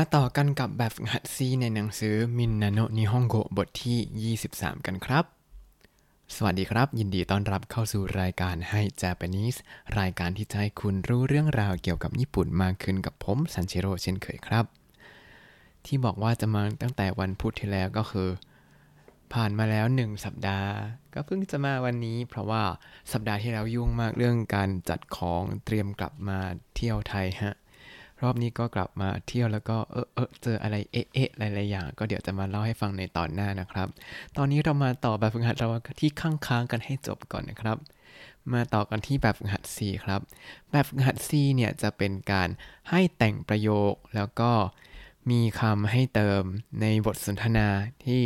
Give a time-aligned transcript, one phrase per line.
[0.00, 5.24] มาต่อกันกับแบบหัดซีในหนังสือมินนาโนนิฮงโกบทที่ 23 กันครับ
[6.34, 9.58] สวัสดีครับ ยินดีต้อนรับเข้าสู่รายการให้ Japanese
[9.98, 14.64] รายการที่จะให้คุณรู้เรื่องราวเกี่ยวกับญี่ปุ่นมากขึ้นกับผมซันเชโรเช่นเคยครับ
[15.86, 18.28] ที่บอกว่าจะมาตั้งแต่วันพุธที่แล้วก็คือ
[19.32, 20.70] ผ่านมาแล้วหนึ่งสัปดาห์
[21.14, 22.62] ก็เพิ่งจะมาวันนี้ เพราะว่า
[23.12, 26.38] สัปดาห์ที่แล้วยุ่งมากเรื่องการจัดของเตรียมกลับมา
[26.74, 27.56] เที่ยวไทยฮะ
[28.22, 33.88] รอบนี้ก็กลับมาเที่ยวแล้วก็เออเออเจออะไรเอ๊ะเอ๊ะหลายๆอย่าง ก็เดี๋ยวจะมาเล่าให้ฟังในตอนหน้านะครับ
[34.36, 35.68] ตอนนี้เรามาต่อแบบฝึกหัดเรา
[36.00, 37.76] ที่ค้างค้างๆกันให้จบก่อนนะครับ
[38.52, 40.20] มาต่อกันที่แบบฝึกหัด C ครับ
[40.70, 42.48] แบบฝึกหัด C เนี่ยจะเป็นการ
[42.90, 44.50] ให้แต่งประโยคแล้วก็
[45.30, 46.42] มีคำให้เติม
[46.80, 47.68] ในบทสนทนา
[48.04, 48.22] ที่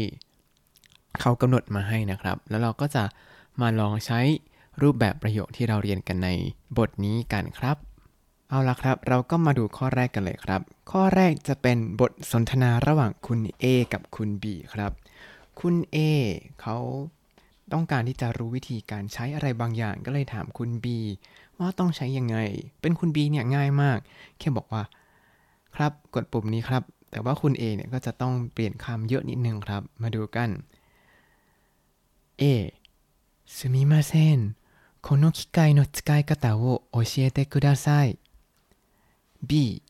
[1.21, 3.05] เขากำหนดมาให้นะครับ แล้วเราก็จะ
[3.61, 4.21] มาลองใช้
[4.83, 6.29] รูปแบบประโยคที่เราเรียนกันใน
[6.79, 7.90] บทนี้กันครับ
[8.53, 10.61] เอาละครับ เราก็มาดูข้อแรกกันเลยครับ
[10.91, 14.93] ข้อแรกจะเป็นบทสนทนาระหว่างคุณ A กับคุณ B ครับ
[15.61, 15.97] คุณ A
[16.61, 16.77] เขา
[17.73, 20.87] ต้องการที่จะรู้วิธีการใช้อะไรบางอย่างก็เลยถามคุณ B
[21.59, 22.37] ว่าต้องใช้ยังไง
[22.81, 23.99] เป็นคุณ B เนี่ยง่ายมาก
[24.39, 24.83] แค่บอกว่า
[25.77, 30.51] ครับกดปุ่มนี้ครับ แต่ว่าคุณ A เนี่ยก็จะต้องเปลี่ยนคำเยอะนิดนึงครับ มาดูกัน
[32.43, 32.45] A
[33.55, 34.39] すみません
[35.07, 38.20] この機械の使い方を教えてください
[39.50, 39.82] B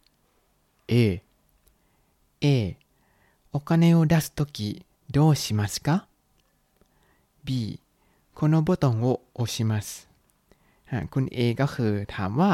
[0.88, 1.22] A
[2.44, 2.78] A
[3.54, 6.08] お金を出すときどうしますか
[7.44, 7.80] B
[8.34, 10.08] このボタンを押します
[10.92, 12.52] ฮะคุณ A ก็คือถามว่า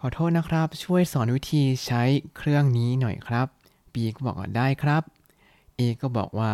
[0.00, 2.02] ขอโทษนะครับ ช่วยสอนวิธีใช้
[2.36, 3.46] เครื่องนี้หน่อยครับ
[3.92, 5.02] B ก็บอกว่าได้ครับ
[5.78, 6.52] A ก็บอกว่า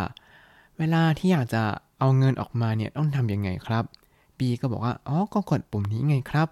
[0.78, 1.62] เวลาที่อยากจะ
[1.98, 3.84] เอาเงินออกมาเนี่ยต้องทำยังไงครับ
[4.38, 6.48] B ก็บอกว่า อ๋อ ก็กดปุ่มนี้ไงครับ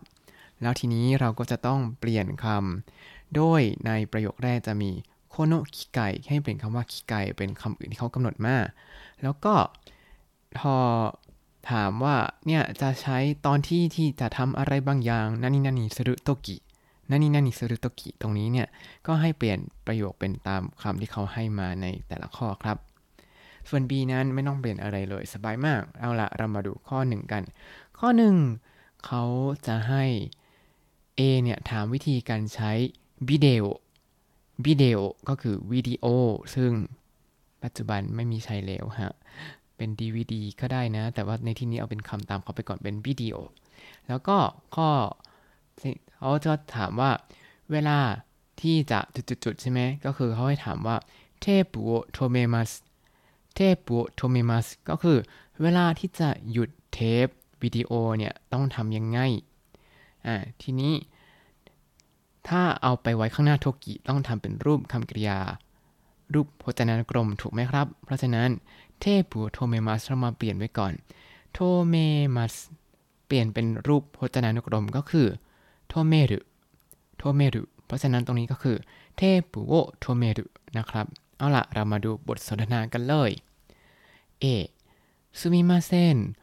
[0.62, 4.92] แล้วทีนี้เราก็จะต้องเปลี่ยนคำ โดยในประโยคแรกจะมี
[5.30, 8.58] โคโนะคิไกให้เปลี่ยนคำว่าคิไกเป็นคำอื่นที่เขากำหนดมา
[9.24, 9.54] แล้วก็
[10.60, 10.76] พอ
[11.72, 12.16] ถามว่า
[12.48, 16.58] เนี่ยจะใช้ตอนที่ที่จะทำอะไรบางอย่างนานินานิสรุโตกิ
[17.12, 18.68] นานินานิสรุโตกิตรงนี้เนี่ย
[19.08, 22.78] ก็ให้เปลี่ยนประโยคเป็นตามคำที่เขาให้มาในแต่ละข้อครับ
[23.70, 27.44] ส่วน B นั้นไม่ต้องเปลี่ยนอะไรเลยสบายมาก เอาละเรามาดูข้อหนึ่งกัน
[28.00, 28.36] ข้อหนึ่ง
[29.06, 29.24] เขา
[29.68, 30.06] จะให้
[31.20, 32.72] A เนี่ยถามวิธีการใช้
[33.30, 33.64] วิดีโอ
[34.66, 34.98] วิดีโอ
[35.30, 36.06] ก็คือวิดีโอ
[36.56, 36.72] ซึ่ง
[37.64, 39.14] ปัจจุบันไม่มีใช้แล้วฮะ
[39.78, 43.36] เป็น DVD ก็ได้นะ แต่ว่าในที่นี้เอาเป็นคำตามเขาไปก่อนเป็นวิดีโอ
[44.08, 44.38] แล้วก็
[44.76, 44.90] ข้อ
[46.18, 47.12] เขาจะถามว่า
[47.72, 47.98] เวลา
[48.62, 49.00] ที่จะ
[49.46, 50.98] จุดๆใช่ไหม ก็คือเขาให้ถามว่า
[51.42, 52.72] เทปุโอโทเมมัส
[53.56, 55.18] เทปุโทเมมัสก็คือ
[55.62, 57.28] เวลาที่จะหยุดเทป
[57.62, 59.20] วิดีโอเนี่ย ต้องทำยังไง
[60.27, 60.95] อ่า ทีนี้
[62.49, 65.39] ถ้าเอาไปไว้ข้างหน้าโทกิต้องทำเป็นรูปคำกริยา
[66.35, 68.49] รูปพจนานุกรมถูกไหมครับ เพราะฉะนั้น
[69.01, 70.93] เทปุโทเมมัสเรามาเปลี่ยนไว้ก่อน
[71.53, 71.95] โทเม
[72.37, 72.55] มัส
[73.27, 75.27] เปลี่ยนเป็นรูปพจนานุกรมก็คือ
[75.89, 76.39] โทเมรุ
[77.19, 78.77] โทเมรุเพราะฉะนั้นตรงนี้ก็คือ
[79.17, 79.23] เท
[79.53, 80.45] ปุโอโทเมรุ
[80.77, 81.07] นะครับ
[81.37, 83.31] เอาละเรามาดูบทสนทนากันเลย
[84.45, 84.47] A
[85.39, 86.37] すみません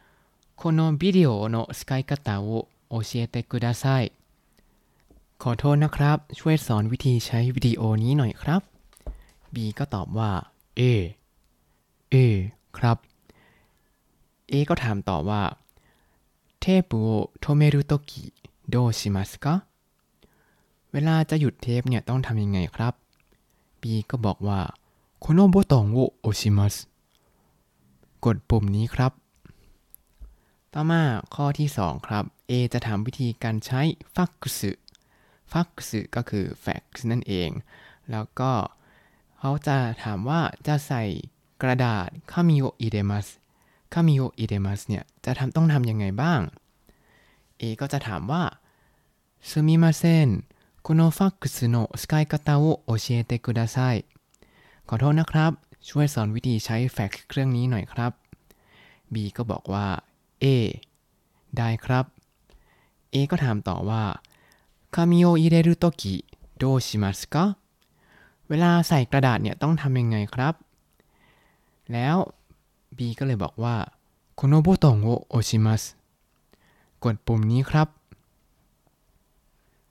[0.61, 3.84] このビデオの使い方を โอเชียเตกุดาไซ
[5.42, 8.62] ขอโทษนะครับ ช่วยสอนวิธีใช้วิดีโอนี้หน่อยครับ
[9.54, 10.30] B ก็ตอบว่า
[10.76, 10.80] เอ
[12.10, 12.16] เอ
[12.78, 12.96] ครับ
[14.50, 15.42] A ก็ถามต่อว่า
[16.60, 16.94] เทปโอ
[17.40, 18.22] โทเมรุโตกิ
[18.68, 19.54] โดชิมัสกะ
[20.92, 22.94] เวลาจะหยุดเทปเนี่ยต้องทำยังไงครับ
[23.80, 24.60] B ก็บอกว่า
[25.20, 26.74] โคโนโบตองโโอชิมัส
[28.24, 29.12] กดปุ่มนี้ครับ
[30.72, 31.02] ต่อมา
[31.34, 33.81] ข้อที่ 2 ครับ A จะถามวิธีการใช้
[34.15, 34.79] ฟักซ์
[35.51, 37.49] ฟักซ์ก็คือแฟกซ์นั่นเอง
[38.11, 38.51] แล้วก็
[39.39, 41.03] เขาจะถามว่าจะใส่
[41.61, 43.27] กระดาษคามิโออิเดมัส
[43.93, 46.41] คามิโออิเดมัสเนี่ยจะทำต้องทำยังไงบ้าง
[47.61, 48.43] A ก็จะถามว่า
[49.49, 50.27] すみません
[50.85, 53.95] このファックスの使い方を教えてください
[54.89, 55.51] ขอโทษนะครับ
[55.89, 58.11] ช่วยสอนวิธีใช้แฟกซ์เครื่องนี้หน่อยครับ
[59.13, 59.87] B ก็บอกว่า
[60.43, 60.45] A
[61.57, 62.05] ได้ครับ
[63.12, 64.02] เอก็ถามต่อว่า
[64.94, 66.14] คามิโออิเรรุโตกิ
[66.56, 67.44] โดชิมัสกะ
[68.48, 70.54] เวลาใส่กระดาษเนี่ยต้องทำยังไงครับ
[71.92, 72.16] แล้ว
[72.96, 73.76] B ก็เลยบอกว่า
[74.34, 75.82] โคโนโบตงโอโอชิมัส
[77.04, 77.88] กดปุ่มนี้ครับ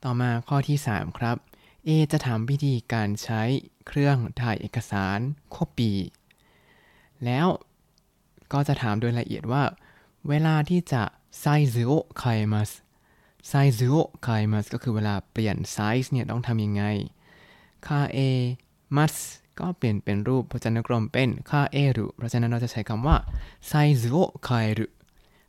[0.04, 1.38] ต่อมาข้อที่ 3 ครับ
[1.88, 3.42] A จะถามวิธีการใช้
[3.88, 5.20] เครื่องถ่ายเอกสาร
[5.56, 5.92] ก๊อปปี้
[7.26, 7.48] แล้ว
[8.54, 9.64] ก็จะถามโดยละเอียดว่า
[10.30, 11.04] เวลาที่จะ
[11.40, 12.70] ไซซึโอไคามัส
[13.49, 13.95] ไซซ์โอ
[14.27, 16.83] คายมัสก็คือเวลาเปลี่ยนไซส์เนี่ยต้องทำยังไง
[17.87, 18.19] คาเอ
[18.97, 19.15] มัส
[19.61, 23.17] ก็เปลี่ยนเป็นรูปพจนานุกรมเป็นคาเอรุเพราะฉะนั้นเราจะใช้คำว่า
[23.69, 24.87] ไซซุโอคาเอรุ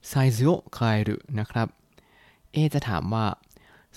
[0.07, 1.67] ไซซุโอคาเอรุนะครับ
[2.53, 3.25] เอจะถามว่า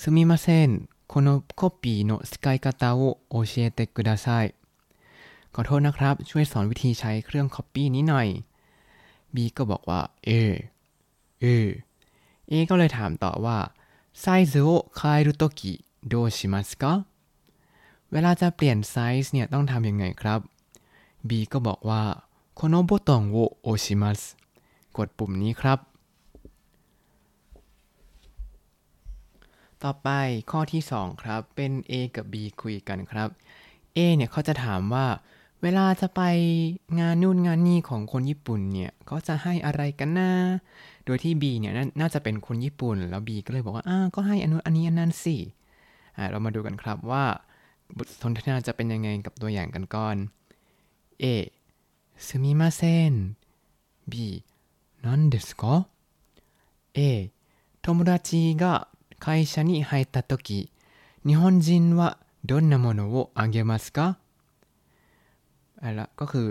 [0.01, 0.69] すみません
[1.13, 1.29] この
[1.59, 2.67] コピーの使い方
[3.01, 4.47] を教えてください
[5.55, 8.29] ขอโทษนะครับ ช่วยสอนวิธีใช้เครื่อง Copy นี้หน่อย
[9.35, 10.31] B ก็บอกว่า เอ
[11.41, 11.45] เอ
[12.49, 13.59] เอก็เลยถามต่อว่า
[14.21, 17.07] ไซส์を変えるときどうしますか
[18.13, 20.41] เวลาจะเปลี่ยนไซส์เนี่ยต้องทำยังไงครับ
[21.29, 22.03] B ก็บอกว่า
[22.59, 24.37] このボタンを押します
[24.97, 25.79] กดปุ่มนี้ครับ
[29.83, 30.09] ต่อไป
[30.51, 33.29] ข้อที่ 2 ครับ เป็น A กับ B คุยกันครับ
[33.97, 35.07] A เนี่ยเขาจะถามว่า
[35.63, 36.23] เวลาจะไป
[37.01, 40.31] งานนู่นงานนี่ของคนญี่ปุ่นเนี่ยเขาจะให้อะไรกันนะ
[41.05, 45.37] โดยที่ B เนี่ยนาน่าจะเป็นคนญี่ปุ่น แล้ว B ก็เลยบอกว่าอ้าก็ให้อันนู้นอันนี้อันนั้นสิ
[46.17, 47.25] อ่าเรามาดูกันครับว่า
[47.97, 50.17] บทสนทนาจะเป็นยังไงกับตัวอย่างกันก่อน
[51.23, 51.25] A
[52.25, 52.81] すみませ
[53.11, 53.13] ん
[54.13, 54.15] B
[55.05, 55.63] 何ですか
[56.99, 57.31] A
[57.83, 58.89] 友達が
[59.19, 60.71] 会社に入った時
[61.27, 64.19] 日本人はどんなものをあげますか
[65.83, 66.49] อะไรละก็คือ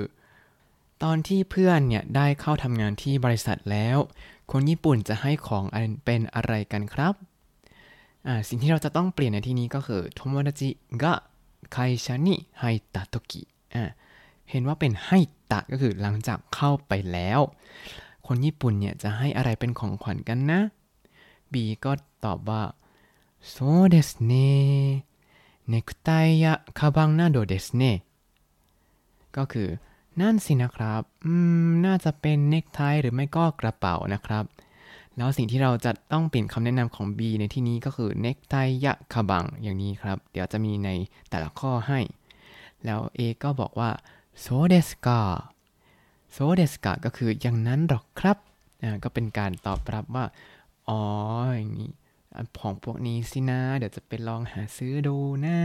[1.04, 3.98] ตอนที่เพื่อนเนี่ยได้เข้าทำงานที่บริษัทแล้ว
[4.52, 7.14] คนญี่ปุ่นจะให้ของอันเป็นอะไรกันครับ
[8.28, 10.70] อ่าสิ่งที่เราจะต้องเปลี่ยนในที่นี้ก็คือโทโมดาจิ
[11.02, 11.14] กะ
[11.72, 13.42] ไคชานิไฮตะโตกิ
[13.76, 13.84] อ่า
[14.50, 15.20] เห็นว่าเป็นให้
[15.52, 17.40] ตะก็คือหลังจากเข้าไปแล้ว
[18.28, 20.60] คนญี่ปุ่นเนี่ยจะให้อะไรเป็นของขวัญกันนะ
[21.52, 21.56] B
[21.86, 21.92] ก็
[22.26, 22.64] ตอบว่า
[23.54, 24.34] そうですね
[25.72, 27.84] ネクタイやカバンなどですね
[29.38, 29.70] ก็คือ
[30.21, 31.35] นั่นสินะครับ อื
[31.67, 34.45] ม น่าจะเป็นเนคไทหรือไม่ก็กระเป๋านะครับ
[35.17, 40.91] แล้วสิ่งที่เราจะต้องเปลี่ยนคำแนะนำของ B ในที่นี้ก็คือเนคไทยะคาบังอย่างนี้ครับ เดี๋ยวจะมีใน
[41.31, 42.01] แต่ละข้อให้
[42.85, 43.91] แล้ว A ก็บอกว่า
[44.41, 45.21] โซเดสกา
[46.33, 48.37] โซเดสกาก็คืออย่างนั้นหรอกครับ
[48.83, 50.25] อ่า ก็เป็นการตอบรับว่า
[50.89, 51.01] อ๋อ
[51.57, 51.91] อย่างนี้
[52.61, 55.17] ของพวกนี้สินะ เดี๋ยวจะไปลองหาซื้อดู
[55.47, 55.59] นะ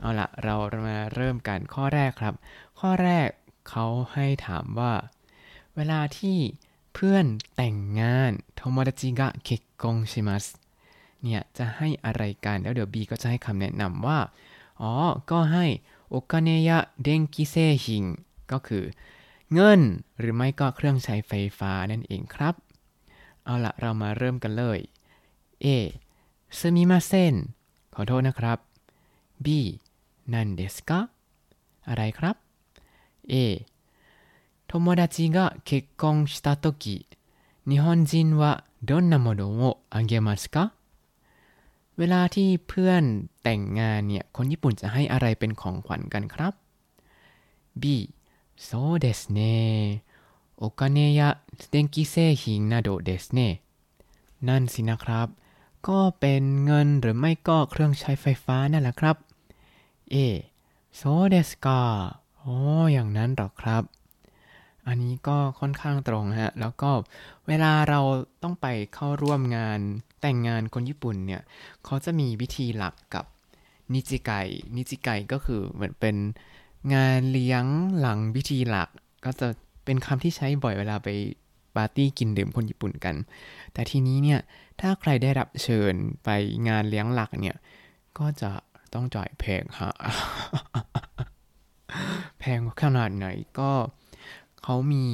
[0.00, 0.54] เอาละเรา
[0.86, 2.34] มาเริ่มกันข้อแรกครับ
[2.80, 3.28] ข้อแรก
[3.68, 4.92] เขาให้ถามว่า
[5.76, 6.38] เวลาที่
[6.94, 7.26] เพื่อน
[7.56, 9.50] แต่งงานโทมดาจิกะเก
[9.82, 10.46] กงชิมัส
[11.22, 14.18] เนี่ยจะให้อะไรกันแล้วเดี๋ยวบีก็จะให้คำแนะนำว่า
[14.80, 14.92] อ๋อ
[15.30, 15.66] ก็ให้
[16.10, 17.54] โอกาเนยะเดงกิเซ
[17.84, 18.04] ฮิง
[18.52, 18.84] ก็คือ
[19.52, 19.80] เงิน
[20.18, 22.54] หรือไม่ก็เครื่องใช้ไฟฟ้านั่นเองครับ
[23.44, 24.78] เอาละเรามาเริ่มกันเลย
[25.64, 25.66] A
[26.58, 27.34] ซึมิมาเซน
[27.94, 28.58] ขอโทษนะครับ
[29.44, 29.46] B
[30.27, 31.09] 何ですか
[31.85, 32.37] อะไรครับ
[33.29, 33.65] A
[34.67, 37.07] 友達が結婚したとき
[37.67, 40.73] 日本人はどんなものをあげますか
[41.97, 43.03] เวลาที่เพื่อน
[43.43, 46.53] แต่งงานเนี่ย คนญี่ปุ่นจะให้อะไรเป็นของขวัญกันครับ
[47.81, 47.83] B
[48.67, 50.03] そうですね
[50.57, 51.39] お金や
[51.71, 53.61] 電気製品などですね
[54.47, 55.27] นั่นสินะครับ
[55.87, 59.15] ก็เป็นเงินหรือไม่ก็เครื่องใช้ไฟฟ้านั่นแหละครับ
[60.10, 60.16] เอ
[60.96, 61.80] โซเดสกา
[62.42, 62.54] อ๋อ
[62.92, 63.82] อย่างนั้นหรอครับ
[64.86, 66.90] อันนี้ก็ค่อนข้างตรงฮะ แล้วก็
[67.48, 68.00] เวลาเรา
[68.42, 69.80] ต้องไปเข้าร่วมงาน
[70.20, 71.42] แต่งงานคนญี่ปุ่นเนี่ย
[71.84, 73.24] เขาจะมีวิธีหลักกับ
[73.94, 74.30] นิจิไก
[74.76, 76.16] นิจิไกก็คือเหมือนเป็น
[76.94, 77.64] งานเลี้ยง
[77.98, 78.88] หลังพิธีหลัก
[79.24, 79.48] ก็จะ
[79.84, 81.08] เป็นคำที่ใช้บ่อยเวลาไป
[81.76, 83.14] ปาร์ตี้กินดื่มคนญี่ปุ่นกัน
[83.72, 84.40] แต่ทีนี้เนี่ย
[84.80, 85.94] ถ้าใครได้รับเชิญ
[86.24, 86.28] ไป
[86.68, 87.56] งานเลี้ยงหลักเนี่ย
[88.18, 88.50] ก็จะ
[88.94, 89.92] ต้องจ่ายแพงฮะ
[92.38, 93.26] แพงขนาดไหน
[93.58, 93.70] ก็
[94.62, 95.06] เขามี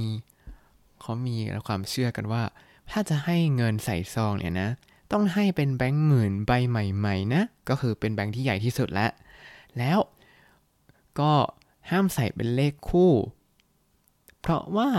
[1.01, 1.37] เขามี
[1.67, 2.43] ความเชื่อกันว่า
[2.91, 4.71] ถ้าจะให้เงินใส่ซองเนี่ยนะ
[5.13, 9.11] ต้องให้เป็นแบงค์หมื่นใบใหม่ๆนะ ก็คือเป็นแบงค์ที่ใหญ่ที่สุดแล้ว
[9.79, 9.99] แล้ว
[11.21, 11.33] ก็
[11.91, 13.13] ห้ามใส่เป็นเลขคู่
[14.41, 14.91] เพราะว่า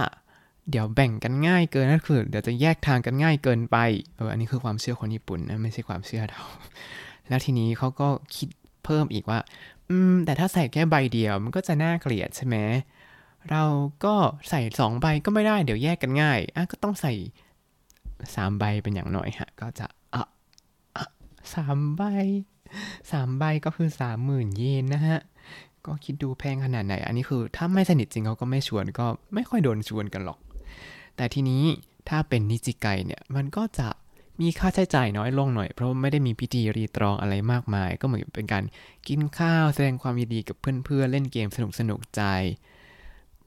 [0.70, 3.78] เดี๋ยวแบ่งกันง่ายเกินนั่นคือเดี๋ยวจะแยกทางกันง่ายเกินไป
[4.16, 6.42] เอออันนี้คือความเชื่อคนญี่ปุ่นนะไม่ใช่ความเชื่อเรา
[7.28, 8.50] แล้วทีนี้เขาก็คิด
[8.86, 9.40] เพิ่มอีกว่า
[9.90, 12.58] อืม แต่ถ้าใส่แค่ใบเดียวมันก็จะน่าเกลียดใช่ไหม
[13.50, 13.64] เรา
[14.06, 14.16] ก็
[14.50, 17.14] ใส่สองใบก็ไม่ได้เดี๋ยวแยกกันง่ายอะก็ต้องใส่
[18.36, 20.24] สามใบเป็นอย่างน้อยฮะ ก็จะอะ
[20.96, 21.06] อะ
[21.54, 22.02] สามใบ
[23.12, 25.20] สามใบก็คือสามหมื่นเยนนะฮะ
[25.86, 30.40] ก็คิดดูแพงขนาดไหน อันนี้คือถ้าไม่สนิทจริงเขาก็ไม่ชวนก็ไม่ค่อยโดนชวนกันหรอก
[31.16, 31.64] แต่ทีนี้
[32.10, 33.88] ถ้าเป็นนิจิไกเนี่ย มันก็จะ
[34.42, 38.64] มีค่าใช้จ่ายน้อยลงหน่อย เพราะไม่ได้มีพิธีรีตรองอะไรมากมาย ก็เหมือนเป็นการ
[39.08, 42.24] กินข้าวแสดงความยินดีกับเพื่อนๆเล่นเกมสนุกสนุกใจ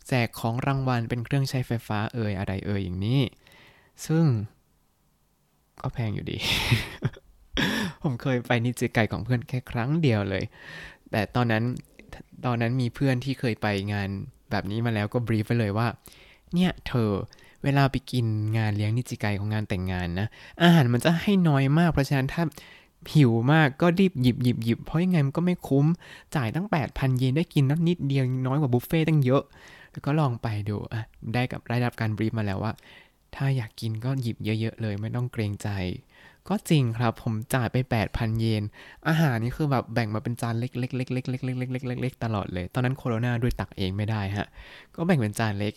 [0.08, 3.20] แจกของรางวัลเป็นเครื่องใช้ไฟฟ้าเอ่ยอะไรเอ่ยอย่างนี้
[4.06, 4.24] ซึ่ง
[5.80, 6.38] ก็แพงอยู่ดี
[8.02, 10.44] ผมเคยไปนิจิไกของเพื่อนแค่ครั้งเดียวเลย
[11.10, 11.64] แต่ตอนนั้น
[12.46, 14.08] ตอนนั้นมีเพื่อนที่เคยไปงาน
[14.50, 15.88] แบบนี้มาแล้วก็บรีฟไปเลยว่า
[16.54, 17.10] เนี่ยเธอ
[17.64, 20.26] เวลาไปกินงานเลี้ยงนิจิไกของงานแต่งงานนะ
[20.62, 22.42] อาหารมันจะให้น้อยมาก เพราะฉะนั้นถ้า
[23.14, 25.86] หิวมากก็รีบหยิบหยิบหยิบเพราะยังไงมันก็ไม่คุ้ม
[26.36, 29.42] จ่ายตั้ง 8,000 เยนได้กินนันิดเดียวน้อยกว่าบุฟเฟ่ตั้งเยอะ
[29.92, 31.02] แล้วก็ลองไปดูอะ
[31.34, 32.72] ได้กับได้รับการบรีฟมาแล้วว่า
[33.36, 35.68] ถ้าอยากกินก็หยิบเยอะ ๆ เลยไม่ต้องเกรงใจ
[36.48, 37.76] ก็จริงครับผมจ่ายไป
[38.08, 38.62] 8,000 เยน
[39.08, 44.46] อาหารนี่คือแบบแบ่งมาเป็นจานเล็กๆเล็กๆเล็กๆเล็กๆเล็กๆๆตลอดเลย ตอนนั้นโคโรนาด้วยตักเองไม่ได้ฮะ
[44.94, 45.74] ก็แบ่งเป็นจานเล็ก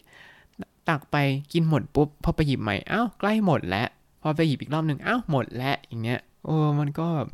[0.90, 1.18] ตักไป
[1.54, 3.88] กินหมดปุ๊บพอไปหยิบใหม่อ้าวใกล้หมดแล้ว
[4.22, 7.30] พอไปหยิบอีกรอบหนึ่งอ้าวหมดแล้วอย่างเงี้ยโอ้มันก็แบบ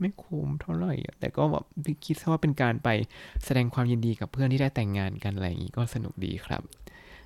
[0.00, 1.64] ไม่คุ้มเท่าไหร่แต่ก็แบบ
[2.04, 2.88] คิดซะว่าเป็นการไป
[3.44, 6.62] แสดงความยินดีกับเพื่อนที่ได้แต่งงานกันอะไรอย่างนี้ก็สนุกดีครับ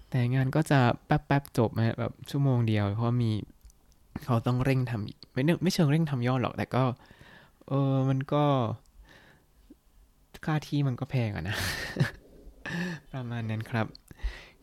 [0.08, 3.30] แต่งานก็จะแป๊บๆจบนะแบบชั่วโมงเดียว เพราะมี
[4.24, 6.82] เขาต้องเร่งทำไม่ไม่เชิงเร่งทำยอดหรอก แต่ก็
[7.68, 8.44] เออมันก็
[10.46, 11.56] ค่าที่มันก็แพงอะนะ
[13.12, 13.86] ประมาณนั้นครับ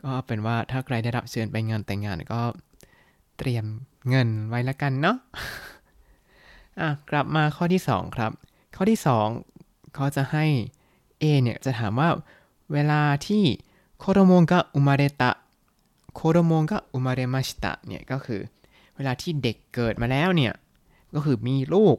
[0.04, 2.42] ก็เป็นว่าถ้าใครได้รับเชิญไปงานแต่งงานก็
[3.38, 3.66] เตรียม
[4.10, 5.18] เงินไว้ละกันเนาะ
[6.80, 8.32] อะกลับมาข้อที่ 2 ครับ
[8.76, 9.00] ข้อที่
[9.46, 10.46] 2เขาจะให้
[11.22, 12.10] A เนี่ยจะถามว่า
[12.74, 13.44] เวลาที่
[14.00, 15.32] โคโรโมงกะอุมาเรตะ
[16.14, 18.42] โคโรโมงกะอุมาเรมาชิตะเนี่ยก็คือ
[18.96, 20.54] เวลาที่เด็กเกิดมาแล้วเนี่ย
[21.14, 21.98] ก็คือมีลูก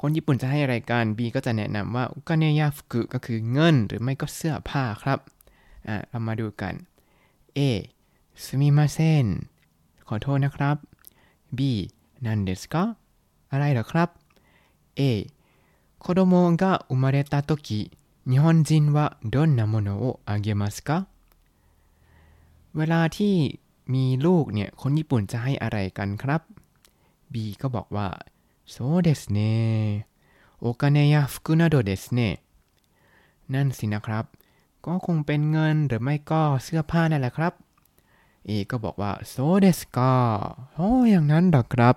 [0.00, 5.18] คนญี่ปุ่นจะให้อะไรกัน B ก็จะแนะนำว่าอุกาเนยาฟุกุก็คือเงินหรือไม่ก็เสื้อผ้าครับ
[5.88, 6.74] อะเรามาดูกัน
[7.55, 7.89] A
[8.35, 9.49] すみません
[10.07, 10.77] ขอโทษนะครับ
[11.57, 11.59] B
[12.21, 12.97] 何ですか
[13.51, 14.09] อะไรเหรอครับ
[14.99, 15.27] A
[15.99, 17.91] 子供が生まれた時
[18.29, 21.07] 日本人はどんなものをあげますか
[22.75, 23.59] เวลาที่
[23.93, 26.41] มีลูกเนี่ย คนญี่ปุ่นจะให้อะไรกันครับ
[27.33, 28.07] B ก็บอกว่า
[28.73, 30.07] そうですね
[30.59, 32.43] お金や服などですね
[33.53, 34.25] นั่นสินะครับ
[34.86, 37.52] ก็คงเป็นเงินหรือไม่ก็เสื้อผ้านั่นแหละครับ
[38.48, 40.12] A ก็บอกว่าそうですか
[40.74, 41.96] โอ้อย่างนั้นหรอครับ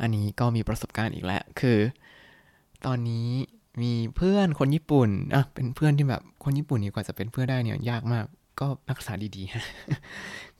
[0.00, 1.78] อันนี้ก็มีประสบการณ์อีกแล้ว คือ
[2.86, 3.28] ตอนนี้
[3.82, 8.24] มีเพื่อนคนญี่ปุ่นอะเป็นเพื่อนที่แบบคนญี่ปุ่นนี่กว่าจะเป็นเพื่อนได้เนี่ยยากมาก
[8.60, 9.64] ก็รักษาดีๆฮะ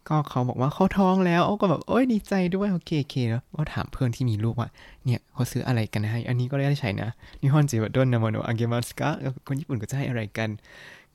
[0.08, 4.68] ก็เขาบอกว่าเขาท้องแล้วก็แบบโอ้ยดีใจด้วยโอเคโอเคแล้วก็ถามเพื่อนที่มีลูกว่า
[5.04, 7.10] เนี่ยเขาซื้ออะไรกันให้ อันนี้ก็ได้ใช้นะ
[7.40, 9.10] นิฮอนจิวะดนนามโนอาเกมัสกะ
[9.46, 10.50] คนญี่ปุ่นก็จะให้อะไรกัน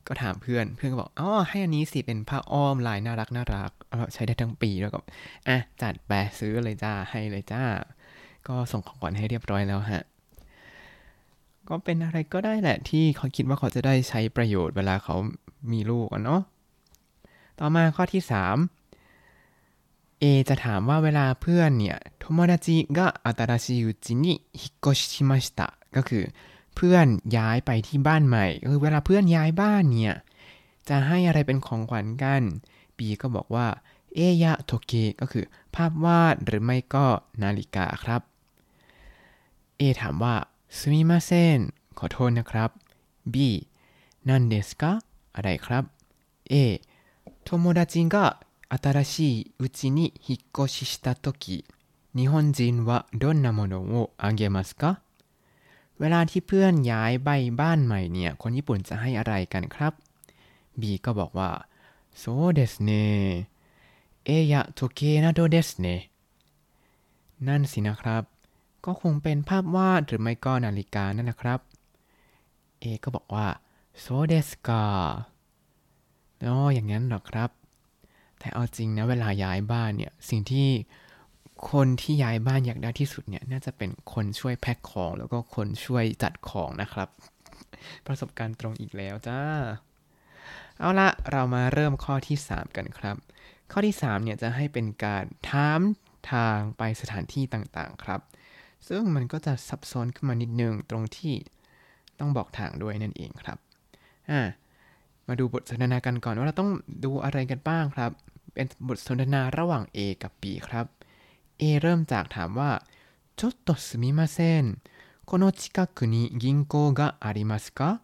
[0.07, 3.71] ก็ถามเพื่อนเพื่อนก็บอกอ๋อให้อันนี้สิเป็นผ้าอ้อมลายน่ารักน่ารัก
[4.13, 4.99] ใช้ได้ทั้งปีแล้วก็
[5.47, 7.63] อะจัดไปซื้อเลยจ้าให้เลยจ้า
[8.47, 10.03] ก็ส่งของขวัญให้เรียบร้อยแล้วฮะ
[11.69, 15.15] ก็เป็นอะไรก็ได้แหละที่เขาคิดว่าเขาจะได้ใช้ประโยชน์เวลาเขา
[15.71, 16.41] มีลูกอะเนาะ
[17.59, 18.82] ต่อมาข้อที่3
[20.23, 26.23] A จะถามว่าเวลาเพื่อนเนี่ยโทโมดาจิก็อัตราชิอุจินิฮิโกชิมาชิตะก็คือ
[26.75, 30.15] เพื่อนย้ายไปที่บ้านใหม่คือเวลาเพื่อนย้ายบ้านเนี่ย
[30.89, 32.41] จะให้อะไรเป็นของขวัญกัน
[32.97, 33.67] B ก็บอกว่า
[34.15, 37.05] เอยะโทเกก็คือ ภาพวาดหรือไม่ก็
[37.41, 38.21] นาฬิกาครับ
[39.79, 40.35] A ถามว่า
[40.77, 41.59] สมิมาเซน
[41.99, 42.69] ขอโทษนะครับ
[43.33, 43.35] B
[44.27, 44.91] นันเดสกะ
[45.35, 45.83] อะไรครับ
[46.51, 46.55] A
[47.43, 48.25] โทโมดาจิが
[48.72, 51.64] 新しい家に引っ越しした時
[52.14, 55.00] 日本人はどんなものをあげますか
[55.98, 57.28] เวลาที่เพื่อนย้ายใบ
[57.60, 59.92] บ้านใหม่เนี่ย คนญี่ปุ่นจะให้อะไรกันครับ
[60.80, 61.50] B ก็บอกว่า
[62.18, 62.90] โซเดสเน
[64.24, 65.86] เอยะโทเกนาโดเดสเน
[67.46, 68.22] นั่นสินะครับ
[68.84, 71.60] ก็คงเป็นภาพวาดหรือไม่ก็นาฬิกานั่นแหละครับ
[72.80, 73.46] เอก็บอกว่า
[74.00, 74.84] โซเดสกา
[76.46, 77.50] อ๋ออย่างนั้นหรอครับ
[78.43, 80.69] แต่เอาจริงนะเวลาย้ายบ้านเนี่ย สิ่งที่
[81.71, 87.09] คนที่ย้ายบ้านอยากได้ที่สุดเนี่ย น่าจะเป็นคนช่วยแพ็คของ แล้วก็คนช่วยจัดของนะครับ
[88.07, 89.39] ประสบการณ์ตรงอีกแล้วจ้า
[90.79, 93.15] เอาละเรามาเริ่มข้อที่ 3 กันครับ
[93.71, 95.81] ข้อที่ 3 เนี่ยจะให้เป็นการถาม
[96.31, 98.21] ทางไปสถานที่ต่างๆครับ
[98.87, 101.33] ซึ่งมันก็จะซับซ้อนขึ้นมานิดนึงตรงที่
[102.19, 103.57] ต้องบอกทางด้วยนั่นเองครับ
[104.29, 104.41] อ่า
[105.27, 106.71] มาดูบทสนทนากันก่อนว่าเราต้อง
[107.05, 108.11] ดูอะไรกันบ้างครับ
[108.52, 110.86] เป็นบทสนทนาระหว่าง A กับ B ครับ
[111.60, 112.70] A เริ่มจากถามว่า
[113.38, 114.64] ちょっとすみません
[115.28, 118.00] この近くに銀行がありますか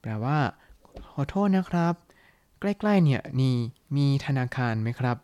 [0.00, 0.38] แปลว่า
[1.10, 1.94] ขอโทษนะครับ
[2.60, 3.56] ใกล้ๆเนี่ยนี่
[3.96, 5.16] มีธนาคารไหมครับ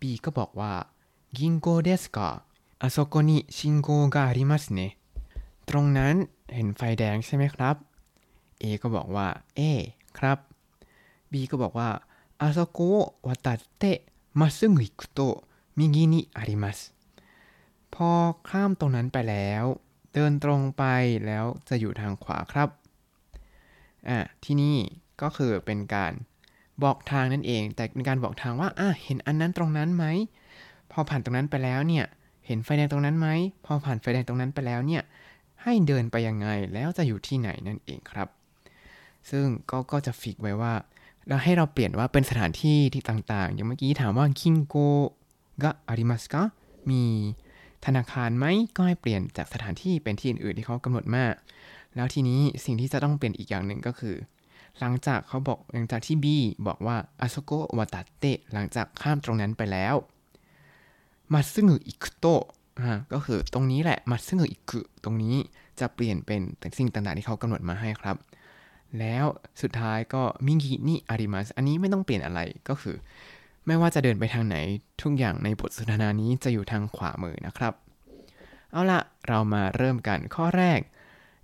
[0.00, 0.72] B ก็บอกว่า
[1.38, 2.18] 銀行ですか
[2.82, 4.80] あそこに信号がありますね
[5.68, 6.14] ตรงนั้น
[6.54, 7.76] เห็นไฟแดงใช่ไหมครับ
[8.62, 9.60] A ก็บอกว่าเอ
[10.18, 10.38] ครับ
[11.30, 11.88] B ก็บอกว่า
[12.38, 15.44] あそこを渡ってまっすぐ行くと
[15.76, 16.94] 右にあります
[17.90, 19.64] พอข้ามตรงนั้นไปแล้ว
[20.12, 20.84] เดินตรงไป
[21.26, 22.68] แล้วจะอยู่ทางขวาครับ
[24.08, 24.76] อ่ะที่นี่
[25.22, 26.12] ก็คือเป็นการ
[26.82, 30.04] บอกทางนั่นเอง แต่เป็นการบอกทางว่าอ่ะเห็นอันนั้นตรงนั้นไหม
[30.90, 32.04] พอผ่านตรงนั้นไปแล้วเนี่ย
[32.46, 33.28] เห็นไฟแดงตรงนั้นไหม
[33.64, 35.02] พอผ่านไฟแดงตรงนั้นไปแล้วเนี่ย
[35.62, 38.28] ให้เดินไปยังไงแล้วจะอยู่ที่ไหนนั่นเองครับ
[39.30, 40.74] ซึ่งก็ก็จะฟิกไว้ว่า
[41.27, 44.75] เราให้เราเปลี่ยนว่าเป็นสถานที่ที่ต่างๆ อย่างเมื่อกี้ถามว่าคิงโก
[45.63, 46.43] กะอาริมัสกะ
[46.89, 47.03] มี
[47.85, 51.25] ธนาคารไหมก็ให้เปลี่ยนจากสถานที่เป็นที่อื่นๆที่เขากำหนดมา
[51.95, 54.15] แล้วทีนี้สิ่งที่จะต้องเปลี่ยนอีกอย่างหนึ่งก็คือ
[54.79, 59.95] หลังจากเขาบอกหลังจากที่บีบอกว่าอาโซโกวาตาเตะหลังจากข้ามตรงนั้นไปแล้ว
[61.33, 62.43] มาซึ่งอิคุโตะ
[63.13, 65.35] ก็คือตรงนี้แหละมาซึ่งอิคุตรงนี้
[65.79, 66.35] จะเปลี่ยนเป็
[66.69, 68.15] นสิ่งต่างๆที่เขากำหนดมาให้ครับ
[68.99, 69.25] แล้ว
[69.61, 72.39] สุดท้ายก็มิงินิอาริมัสอันนี้ไม่ต้องเปลี่ยนอะไร
[72.69, 72.95] ก็คือ
[73.65, 74.55] ไม่ว่าจะเดินไปทางไหน
[75.01, 77.73] ทุกอย่างในบทสนทนานี้จะอยู่ทางขวามือนะครับ
[78.71, 80.79] เอาละเรามาเริ่มกันข้อแรก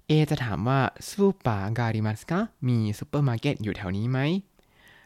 [0.09, 4.19] A จะถามว่าซูปาการิมัสกะมีซูเปอร์มาร์เก็ตอยู่แถวนี้ไหม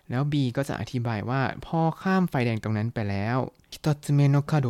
[0.09, 3.37] แล้ว B ก็จะอธิบายว่าพอข้ามไฟแดงตรงนั้นไปแล้ว
[3.71, 4.67] 1つ目の角を右へ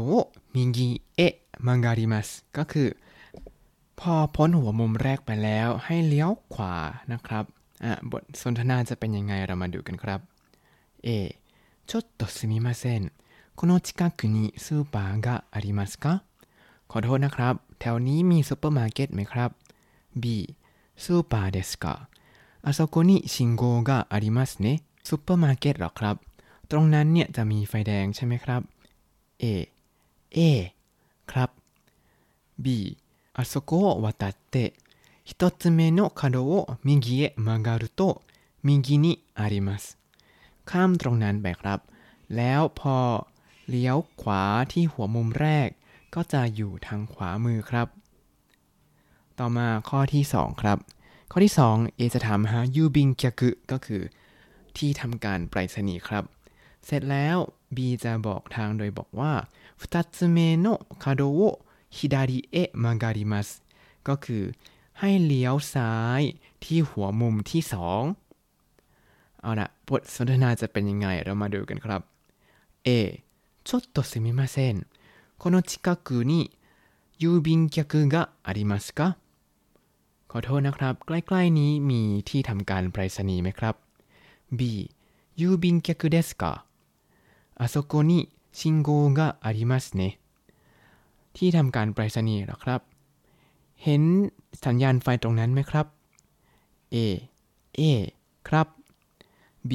[0.55, 2.87] 曲がります ก็คือ
[4.00, 6.76] พอพ้นหัวมุมแรกไปแล้วให้เลี้ยวขวา
[7.12, 7.44] นะครับ
[7.84, 10.20] อ่ะบทสนทนาจะเป็นยังไงเรามาดูกันครับ
[11.06, 11.08] A
[11.90, 13.00] ちょっとすみません
[13.58, 16.04] この近くにスーパーがありますか
[16.90, 19.50] ขอโทษนะครับ แถวนี้มีซูเปอร์มาร์เก็ตไหมครับ
[20.22, 20.24] B
[21.02, 22.08] スーパーですか
[22.62, 26.16] あそこに信号がありますねซูเปอร์มาร์เก็ตหรอครับ
[26.70, 28.62] ตรงนั้นเนี่ยจะมีไฟแดงใช่ไหมครับ
[29.42, 29.44] A
[30.36, 30.38] A
[31.30, 31.50] ครับ
[32.64, 32.66] B
[33.34, 34.74] あそこを渡って
[35.24, 38.22] 一つ目の角を右へ曲がると
[38.62, 39.96] 右にあります
[40.70, 41.80] ข้ามตรงนั้นไปครับ
[42.36, 42.96] แล้วพอ
[43.68, 44.42] เลี้ยวขวา
[44.72, 45.68] ที่หัวมุมแรก
[46.14, 47.88] ก็จะอยู่ทางขวามือครับ
[49.38, 50.78] ต่อมาข้อที่ 2 ครับ
[51.30, 54.02] ข้อที่ 2 เอจะถามหายูบิงกิกุก็คือ
[54.76, 56.24] ที่ทำการไปรษณีย์ครับ
[56.84, 57.36] เสร็จแล้ว
[57.76, 59.32] B จะบอกทางโดยบอกว่า
[59.80, 60.66] 2つ目の
[61.04, 61.40] 角を
[61.94, 63.62] 左へ曲がります
[64.02, 64.54] ก็คือ
[65.00, 66.22] ให้เลี้ยวซ้าย
[66.64, 68.16] ที่หัวมุมที่ 2
[69.42, 72.02] เอาละบทสนทนาจะเป็นยังไงเรามาดูกันครับ
[72.86, 72.88] A
[73.66, 74.86] ちょっとすみません
[75.38, 76.32] この近くに
[77.18, 79.16] 郵便局がありますか
[80.30, 83.74] ขอโทษนะครับ ใกล้ๆนี้มีที่ทำการไปรษณีย์ไหมครับ
[84.58, 84.60] B
[85.40, 86.64] 郵便局ですか
[87.56, 88.12] あそこに
[88.52, 90.18] 信号がありますね
[91.36, 92.80] ที่ทำการไปรษณีย์หรอครับ
[93.84, 94.02] เห็น
[94.64, 95.86] สัญญาณไฟตรงนั้นไหมครับ
[96.94, 96.96] A
[97.80, 97.82] A
[98.48, 98.66] ครับ
[99.70, 99.72] B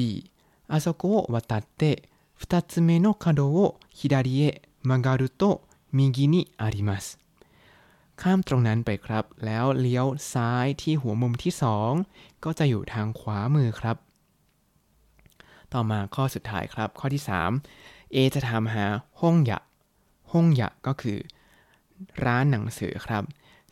[0.68, 1.82] あそこを渡って
[2.40, 5.62] 2つ目の角を左へ曲がると
[5.92, 7.18] 右にあります
[8.16, 11.52] ข้ามตรงนั้นไปครับ แล้วเลี้ยวซ้ายที่หัวมุมที่
[11.98, 13.96] 2 ก็จะอยู่ทางขวามือครับ
[15.72, 17.22] ต่อมาข้อสุดท้ายครับ ข้อที่
[17.68, 18.84] 3 A จะถามหา
[19.20, 19.58] ห้องยะ
[20.32, 21.18] ห้องยะก็คือ
[22.24, 23.22] ร้านหนังสือครับ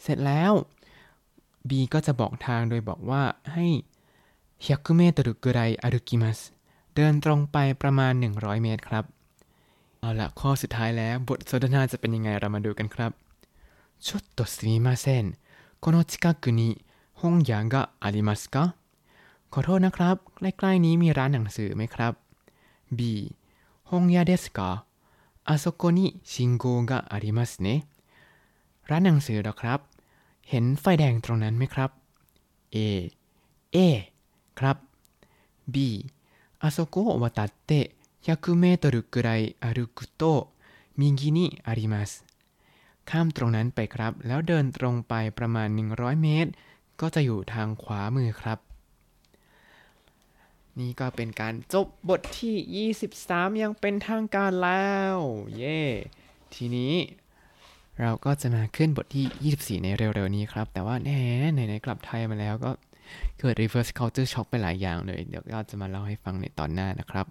[0.02, 0.52] เสร็จแล้ว
[1.68, 3.66] B ก็จะบอกทางโดยบอกว่าให้
[4.66, 6.38] 100เมตรぐらい歩きます
[6.94, 9.04] เดินตรงไปประมาณ 100 เมตรครับ
[10.00, 13.10] เอาละข้อสุดท้ายแล้ว บทสนทนาจะเป็นยังไงเรามาดูกันครับ
[14.06, 15.24] ちょっとすみません
[15.82, 16.60] この近くに
[17.20, 18.56] 本屋がありますか
[19.52, 22.12] ขอโทษนะครับ ใกล้ๆนี้มีร้านหนังสือไหมครับ
[22.98, 23.00] B
[23.88, 24.84] 本屋ですか
[25.44, 27.86] あそこに信号がありますね
[28.90, 29.80] ร้านหนังสือหรอครับ
[30.50, 31.90] เห็นไฟแดงตรงนั้นไหมครับ
[32.74, 32.76] A
[33.76, 33.78] A
[34.58, 34.76] ครับ
[35.74, 35.76] B
[36.62, 37.70] あそこを渡って
[38.22, 40.50] 100メートルくらい歩くと
[40.96, 42.24] 右にあります
[43.10, 46.50] ข้ามตรงนั้นไปครับ แล้วเดินตรงไปประมาณ 100 เมตร
[47.00, 48.58] ก็จะอยู่ทางขวามือครับ
[50.78, 55.16] นี่ก็เป็นการจบบทที่ 23 ยังเป็นทางการแล้ว
[55.56, 55.82] เย่
[56.54, 56.94] ทีนี้
[58.01, 61.19] เราก็จะมาขึ้นบทที่ 24 ในเร็วๆนี้ครับ แต่ว่าแน่
[61.53, 62.71] ไหนๆกลับไทยมาแล้วก็
[63.39, 67.25] เกิด reverse culture shock ไปหลายอย่างเลย เดี๋ยวก็จะมาเล่าให้ฟังในตอนหน้านะครับ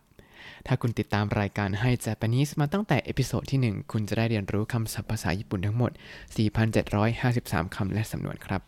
[0.67, 5.91] ถ้าคุณติดตามรายการให้ Japanese มาตั้งแต่เอพิโซดที่ 1 คุณจะได้เรียนรู้คำศัพท์ภาษาญี่ปุ่นทั้งหมด
[6.85, 8.63] 4,753 คำและสำนวนครับ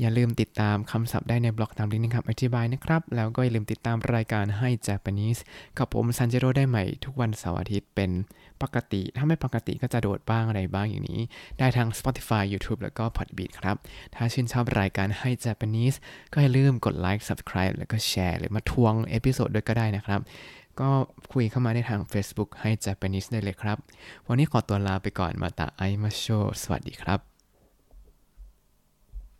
[0.00, 5.40] อย่าลืมติดตามคำศัพท์ได้ในบล็อกตามลิงก์นะครับอธิบายนะครับ แล้วก็อย่าลืมติดตามรายการให้ Japanese
[5.78, 8.10] กับผมซันเจโรได้ใหม่ทุกวันเสาร์อาทิตย์เป็น
[8.62, 11.20] ปกติ ถ้าไม่ปกติก็จะโดดบ้างอะไรบ้างอย่างนี้
[11.58, 13.76] ได้ทาง Spotify YouTube แล้วก็ Podbean ครับ
[14.14, 15.96] ถ้าชื่นชอบรายการให้ Japanese
[16.32, 20.20] ก็อย่าลืมกดไลค์ Subscribe แล้วก็แชร์หรือมาทวง episode ด้วยก็ได้นะครับ
[20.80, 20.90] ก็
[21.32, 23.76] คุยเข้ามาได้ทาง Facebook Hai Japanese ได้เลยครับ
[24.28, 26.24] วันนี้ขอตัวลาไปก่อนまた会いましょう
[26.62, 27.29] สวัสดีครับ